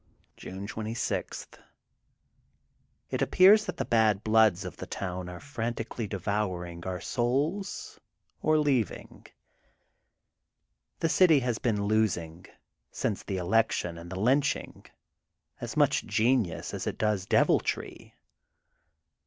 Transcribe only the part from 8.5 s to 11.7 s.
leaving. The city has